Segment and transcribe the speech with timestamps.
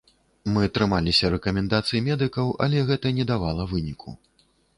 [0.53, 4.17] Мы трымаліся рэкамендацый медыкаў, але гэта не давала выніку.